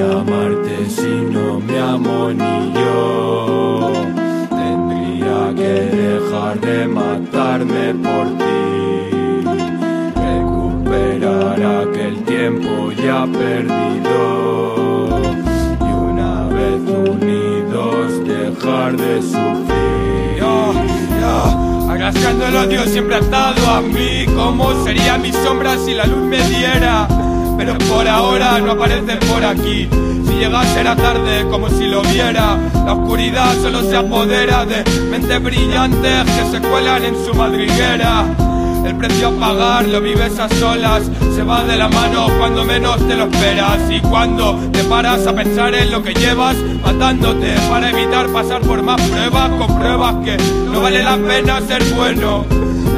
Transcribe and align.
amarte 0.00 0.88
si 0.88 1.10
no 1.32 1.60
me 1.60 1.78
amo 1.78 2.30
ni 2.30 2.72
yo. 2.72 3.92
Tendría 4.48 5.52
que 5.54 5.72
dejar 5.96 6.60
de 6.60 6.86
matarme 6.88 7.94
por 7.94 8.26
ti. 8.38 8.60
Recuperar 10.14 11.62
aquel 11.82 12.22
tiempo 12.24 12.92
ya 12.92 13.26
perdido. 13.26 14.18
Y 15.80 15.92
una 16.10 16.46
vez 16.48 16.80
unidos 17.08 18.24
dejar 18.24 18.96
de 18.96 19.22
sufrir. 19.22 20.38
Yo, 20.38 20.74
el 22.48 22.56
odio 22.56 22.84
siempre 22.86 23.16
atado 23.16 23.70
a 23.70 23.80
mí. 23.80 24.26
¿Cómo 24.34 24.84
sería 24.84 25.18
mi 25.18 25.32
sombra 25.32 25.76
si 25.78 25.94
la 25.94 26.06
luz 26.06 26.22
me 26.22 26.40
diera? 26.48 27.08
Pero 27.64 27.78
por 27.78 28.08
ahora 28.08 28.58
no 28.58 28.72
aparecen 28.72 29.20
por 29.20 29.44
aquí. 29.44 29.88
Si 30.26 30.34
llega 30.34 30.64
será 30.74 30.96
tarde 30.96 31.46
como 31.48 31.68
si 31.68 31.86
lo 31.86 32.02
viera. 32.02 32.58
La 32.84 32.94
oscuridad 32.94 33.54
solo 33.62 33.82
se 33.82 33.96
apodera 33.96 34.66
de 34.66 34.82
mentes 35.08 35.40
brillantes 35.40 36.24
que 36.24 36.50
se 36.50 36.60
cuelan 36.60 37.04
en 37.04 37.14
su 37.24 37.32
madriguera. 37.32 38.24
El 38.84 38.96
precio 38.96 39.28
a 39.28 39.38
pagar 39.38 39.86
lo 39.86 40.00
vives 40.00 40.40
a 40.40 40.48
solas, 40.48 41.04
se 41.36 41.44
va 41.44 41.62
de 41.62 41.76
la 41.76 41.88
mano 41.88 42.26
cuando 42.36 42.64
menos 42.64 42.96
te 43.06 43.14
lo 43.14 43.26
esperas 43.26 43.78
y 43.88 44.00
cuando 44.00 44.58
te 44.72 44.82
paras 44.82 45.24
a 45.28 45.32
pensar 45.32 45.72
en 45.72 45.92
lo 45.92 46.02
que 46.02 46.14
llevas, 46.14 46.56
matándote 46.84 47.54
para 47.70 47.90
evitar 47.90 48.26
pasar 48.32 48.60
por 48.62 48.82
más 48.82 49.00
pruebas, 49.02 49.50
con 49.50 49.78
pruebas 49.78 50.16
que 50.24 50.36
no 50.68 50.80
vale 50.80 51.00
la 51.04 51.16
pena 51.16 51.60
ser 51.60 51.84
bueno. 51.94 52.44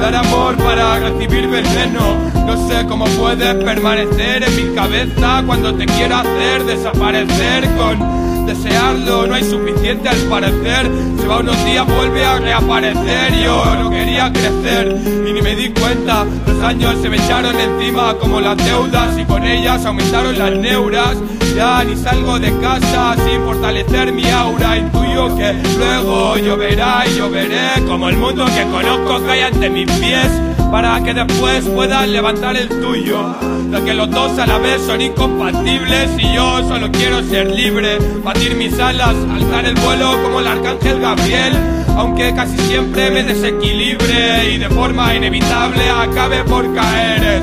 Dar 0.00 0.14
amor 0.14 0.56
para 0.56 0.98
recibir 0.98 1.48
veneno, 1.48 2.16
no 2.46 2.68
sé 2.68 2.86
cómo 2.86 3.06
puedes 3.06 3.54
permanecer 3.54 4.42
en 4.42 4.56
mi 4.56 4.74
cabeza 4.74 5.42
cuando 5.46 5.74
te 5.74 5.86
quiero 5.86 6.16
hacer 6.16 6.64
desaparecer 6.64 7.64
con 7.76 8.24
desearlo, 8.46 9.26
no 9.26 9.34
hay 9.34 9.44
suficiente 9.44 10.08
al 10.08 10.18
parecer. 10.28 10.90
Se 11.18 11.26
va 11.26 11.38
unos 11.38 11.64
días, 11.64 11.86
vuelve 11.86 12.24
a 12.24 12.38
reaparecer. 12.38 13.34
Yo 13.42 13.64
no 13.76 13.90
quería 13.90 14.32
crecer 14.32 14.96
y 15.26 15.32
ni 15.32 15.42
me 15.42 15.54
di 15.54 15.70
cuenta. 15.70 16.24
Los 16.46 16.62
años 16.62 16.96
se 17.00 17.08
me 17.08 17.16
echaron 17.16 17.58
encima 17.58 18.14
como 18.14 18.40
las 18.40 18.56
deudas 18.56 19.18
y 19.18 19.24
con 19.24 19.44
ellas 19.44 19.84
aumentaron 19.86 20.38
las 20.38 20.52
neuras. 20.52 21.16
Ya 21.56 21.84
ni 21.84 21.96
salgo 21.96 22.38
de 22.38 22.52
casa 22.58 23.16
sin 23.24 23.42
fortalecer 23.44 24.12
mi 24.12 24.28
aura. 24.30 24.76
Que 25.24 25.54
luego 25.78 26.36
lloverá 26.36 27.04
y 27.06 27.16
lloveré 27.16 27.82
como 27.88 28.10
el 28.10 28.16
mundo 28.18 28.44
que 28.44 28.62
conozco 28.70 29.24
cae 29.24 29.44
ante 29.44 29.70
mis 29.70 29.90
pies 29.92 30.28
para 30.70 31.02
que 31.02 31.14
después 31.14 31.64
puedas 31.64 32.06
levantar 32.08 32.56
el 32.56 32.68
tuyo. 32.68 33.34
Lo 33.70 33.82
que 33.82 33.94
los 33.94 34.10
dos 34.10 34.38
a 34.38 34.46
la 34.46 34.58
vez 34.58 34.82
son 34.82 35.00
incompatibles 35.00 36.10
y 36.18 36.34
yo 36.34 36.68
solo 36.68 36.92
quiero 36.92 37.22
ser 37.22 37.50
libre, 37.50 37.98
batir 38.22 38.54
mis 38.54 38.78
alas, 38.78 39.16
alzar 39.32 39.64
el 39.64 39.74
vuelo 39.76 40.22
como 40.22 40.40
el 40.40 40.46
arcángel 40.46 41.00
Gabriel, 41.00 41.54
aunque 41.96 42.34
casi 42.34 42.58
siempre 42.58 43.10
me 43.10 43.22
desequilibre 43.22 44.52
y 44.52 44.58
de 44.58 44.68
forma 44.68 45.14
inevitable 45.14 45.88
acabe 45.88 46.44
por 46.44 46.72
caer. 46.74 47.42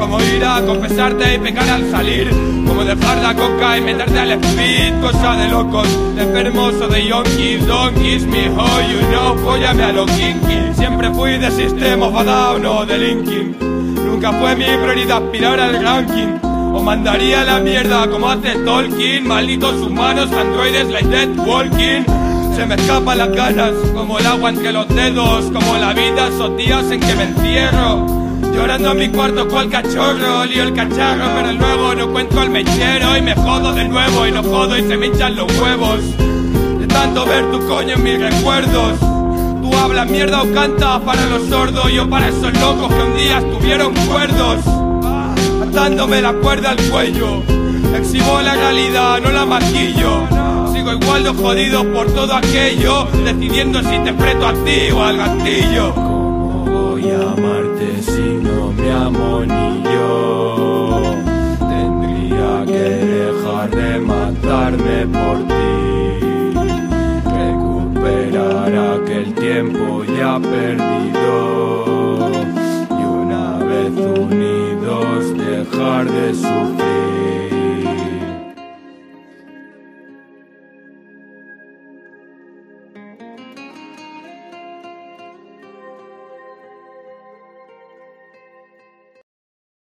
Como 0.00 0.18
ir 0.22 0.42
a 0.42 0.62
confesarte 0.64 1.34
y 1.34 1.38
pecar 1.38 1.68
al 1.68 1.90
salir, 1.90 2.30
como 2.66 2.82
dejar 2.84 3.18
la 3.18 3.34
coca 3.34 3.76
y 3.76 3.82
meterte 3.82 4.18
al 4.18 4.30
speed, 4.30 4.98
cosa 5.02 5.36
de 5.36 5.48
locos, 5.48 5.86
de 6.16 6.22
enfermos 6.22 6.90
de 6.90 7.06
yonkis, 7.06 7.66
don't 7.66 7.94
kiss 7.98 8.24
me 8.24 8.48
how 8.48 8.80
you 8.80 8.98
know, 9.10 9.36
fóllame 9.44 9.84
a 9.84 9.92
lo 9.92 10.06
kinky, 10.06 10.74
siempre 10.74 11.10
fui 11.10 11.36
de 11.36 11.50
sistema 11.50 12.06
of 12.06 12.16
a 12.16 12.24
down 12.24 12.64
o 12.64 12.86
de 12.86 12.96
linking, 12.96 13.56
nunca 14.06 14.32
fue 14.32 14.56
mi 14.56 14.64
prioridad 14.64 15.22
aspirar 15.22 15.60
al 15.60 15.82
ranking. 15.82 16.38
O 16.72 16.80
mandaría 16.80 17.44
la 17.44 17.58
mierda 17.58 18.08
como 18.08 18.30
hace 18.30 18.54
Tolkien. 18.64 19.26
Malditos 19.26 19.74
humanos, 19.82 20.30
androides 20.30 20.88
like 20.88 21.08
dead 21.08 21.28
walking. 21.44 22.04
Se 22.54 22.64
me 22.64 22.76
escapan 22.76 23.18
las 23.18 23.32
ganas 23.32 23.72
Como 23.94 24.18
el 24.18 24.26
agua 24.26 24.50
entre 24.50 24.72
los 24.72 24.86
dedos 24.88 25.44
Como 25.46 25.78
la 25.78 25.94
vida 25.94 26.28
esos 26.28 26.56
días 26.56 26.90
en 26.90 27.00
que 27.00 27.14
me 27.14 27.22
encierro 27.22 28.29
Llorando 28.52 28.92
en 28.92 28.98
mi 28.98 29.08
cuarto 29.08 29.48
cual 29.48 29.70
cachorro 29.70 30.44
Lío 30.44 30.64
el 30.64 30.74
cacharro 30.74 31.24
pero 31.34 31.52
luego 31.52 31.94
no 31.94 32.04
encuentro 32.04 32.42
el 32.42 32.50
mechero 32.50 33.16
Y 33.16 33.22
me 33.22 33.34
jodo 33.34 33.72
de 33.72 33.88
nuevo 33.88 34.26
y 34.26 34.32
no 34.32 34.42
jodo 34.42 34.76
y 34.78 34.82
se 34.82 34.96
me 34.96 35.06
hinchan 35.06 35.36
los 35.36 35.46
huevos 35.58 36.00
De 36.78 36.86
tanto 36.86 37.24
ver 37.26 37.50
tu 37.50 37.66
coño 37.66 37.94
en 37.94 38.02
mis 38.02 38.18
recuerdos 38.18 38.98
Tú 39.62 39.76
hablas 39.76 40.08
mierda 40.08 40.42
o 40.42 40.52
cantas 40.52 41.00
para 41.00 41.26
los 41.26 41.48
sordos 41.48 41.92
Yo 41.92 42.08
para 42.08 42.28
esos 42.28 42.52
locos 42.60 42.92
que 42.92 43.02
un 43.02 43.16
día 43.16 43.38
estuvieron 43.38 43.94
cuerdos 44.06 44.60
atándome 45.70 46.20
la 46.20 46.32
cuerda 46.32 46.70
al 46.70 46.90
cuello. 46.90 47.42
Exhibo 47.96 48.40
la 48.40 48.54
realidad, 48.54 49.20
no 49.20 49.30
la 49.30 49.46
maquillo. 49.46 50.26
Sigo 50.72 50.92
igual 50.92 51.24
de 51.24 51.30
jodido 51.30 51.84
por 51.92 52.06
todo 52.12 52.34
aquello, 52.34 53.06
decidiendo 53.24 53.80
si 53.80 53.98
te 54.00 54.12
preto 54.12 54.46
a 54.46 54.52
ti 54.64 54.90
o 54.92 55.02
al 55.02 55.16
gatillo. 55.16 56.19
Por 65.06 65.38
ti. 65.48 65.70
Recuperar 67.24 68.72
aquel 68.94 69.34
tiempo 69.34 70.04
ya 70.04 70.38
perdido. 70.38 72.30
Y 72.90 73.04
una 73.04 73.58
vez 73.58 73.92
unidos 73.96 75.36
dejar 75.36 76.10
de 76.10 76.34
sufrir. 76.34 76.89